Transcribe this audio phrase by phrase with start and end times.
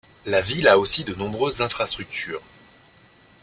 [0.25, 2.41] La ville a aussi de nombreuses infrastructures.